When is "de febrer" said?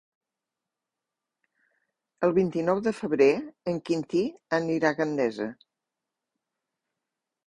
2.87-3.27